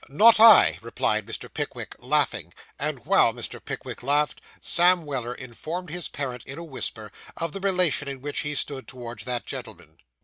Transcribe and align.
'Not 0.09 0.39
I,' 0.39 0.79
replied 0.81 1.27
Mr. 1.27 1.47
Pickwick, 1.47 1.93
laughing; 1.99 2.55
and 2.79 3.05
while 3.05 3.33
Mr. 3.33 3.63
Pickwick 3.63 4.01
laughed, 4.01 4.41
Sam 4.59 5.05
Weller 5.05 5.35
informed 5.35 5.91
his 5.91 6.07
parent 6.07 6.41
in 6.47 6.57
a 6.57 6.63
whisper, 6.63 7.11
of 7.37 7.53
the 7.53 7.59
relation 7.61 8.07
in 8.07 8.19
which 8.19 8.39
he 8.39 8.55
stood 8.55 8.87
towards 8.87 9.25
that 9.25 9.45
gentleman. 9.45 9.97